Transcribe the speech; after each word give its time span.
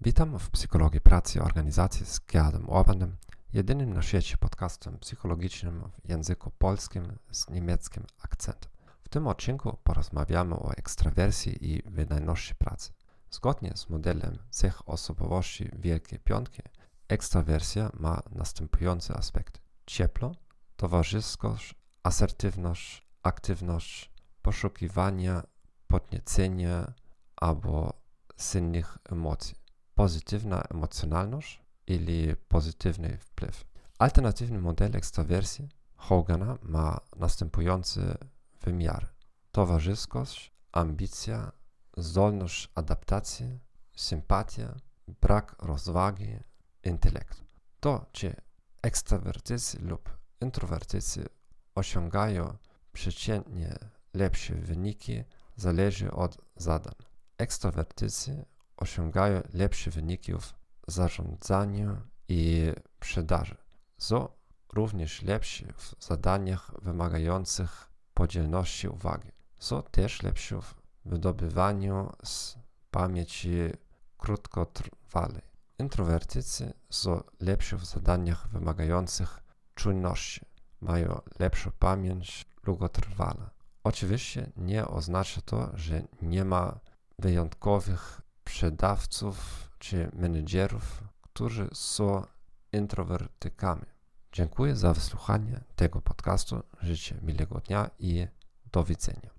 Witam 0.00 0.38
w 0.38 0.50
Psychologii 0.50 1.00
Pracy 1.00 1.42
Organizacji 1.42 2.06
z 2.06 2.18
Gerardem 2.18 2.70
Orbanem, 2.70 3.16
jedynym 3.52 3.94
na 3.94 4.02
świecie 4.02 4.36
podcastem 4.36 4.98
psychologicznym 4.98 5.90
w 6.04 6.08
języku 6.08 6.50
polskim 6.50 7.18
z 7.30 7.50
niemieckim 7.50 8.04
akcentem. 8.22 8.70
W 9.02 9.08
tym 9.08 9.26
odcinku 9.26 9.78
porozmawiamy 9.84 10.54
o 10.54 10.72
ekstrawersji 10.76 11.72
i 11.72 11.82
wydajności 11.90 12.54
pracy. 12.54 12.92
Zgodnie 13.30 13.72
z 13.76 13.88
modelem 13.88 14.38
cech 14.50 14.88
osobowości 14.88 15.70
Wielkiej 15.72 16.18
Piątki, 16.18 16.62
ekstrawersja 17.08 17.90
ma 17.94 18.22
następujące 18.30 19.14
aspekty. 19.16 19.60
Ciepło, 19.86 20.32
towarzyskość, 20.76 21.74
asertywność, 22.02 23.06
aktywność, 23.22 24.10
poszukiwanie, 24.42 25.40
podniecenie 25.88 26.84
albo 27.36 27.92
silnych 28.36 28.98
emocji. 29.10 29.57
Pozytywna 29.98 30.62
emocjonalność 30.62 31.62
ili 31.86 32.36
pozytywny 32.36 33.18
wpływ. 33.18 33.64
Alternatywny 33.98 34.58
model 34.58 34.96
ekstrawersji 34.96 35.68
Hogana 35.96 36.58
ma 36.62 37.00
następujące 37.16 38.18
wymiary. 38.60 39.06
Towarzyskość, 39.52 40.52
ambicja, 40.72 41.52
zdolność 41.96 42.70
adaptacji, 42.74 43.58
sympatia, 43.96 44.74
brak 45.20 45.56
rozwagi, 45.58 46.38
intelekt. 46.84 47.44
To, 47.80 48.06
czy 48.12 48.34
ekstrawertycy 48.82 49.78
lub 49.80 50.18
introwertycy 50.40 51.28
osiągają 51.74 52.56
przeciętnie 52.92 53.78
lepsze 54.14 54.54
wyniki, 54.54 55.24
zależy 55.56 56.10
od 56.10 56.38
zadań. 56.56 56.94
Ekstrawertycy 57.38 58.44
osiągają 58.78 59.42
lepsze 59.54 59.90
wyniki 59.90 60.32
w 60.34 60.52
zarządzaniu 60.86 61.96
i 62.28 62.72
sprzedaży. 62.96 63.56
Są 63.98 64.28
również 64.72 65.22
lepsi 65.22 65.66
w 65.76 66.04
zadaniach 66.04 66.70
wymagających 66.82 67.90
podzielności 68.14 68.88
uwagi. 68.88 69.30
Są 69.58 69.82
też 69.82 70.22
lepsi 70.22 70.54
w 70.54 70.74
wydobywaniu 71.04 72.12
z 72.24 72.58
pamięci 72.90 73.50
krótkotrwałej. 74.18 75.42
Introwertycy 75.78 76.72
są 76.90 77.22
lepsi 77.40 77.76
w 77.76 77.84
zadaniach 77.84 78.48
wymagających 78.48 79.40
czujności. 79.74 80.40
Mają 80.80 81.20
lepszą 81.38 81.70
pamięć 81.78 82.46
długotrwałą. 82.64 83.46
Oczywiście 83.84 84.52
nie 84.56 84.86
oznacza 84.86 85.40
to, 85.40 85.70
że 85.74 86.02
nie 86.22 86.44
ma 86.44 86.78
wyjątkowych 87.18 88.20
sprzedawców 88.48 89.68
czy 89.78 90.10
menedżerów, 90.12 91.04
którzy 91.22 91.68
są 91.72 92.26
introwertykami. 92.72 93.86
Dziękuję 94.32 94.76
za 94.76 94.94
wysłuchanie 94.94 95.60
tego 95.76 96.00
podcastu. 96.00 96.62
Życzę 96.80 97.14
miłego 97.22 97.60
dnia 97.60 97.90
i 97.98 98.26
do 98.72 98.84
widzenia. 98.84 99.37